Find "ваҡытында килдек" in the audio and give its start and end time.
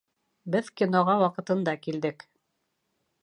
1.23-2.25